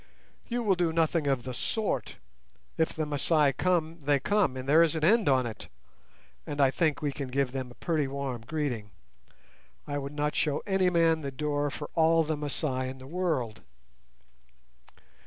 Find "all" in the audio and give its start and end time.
11.93-12.23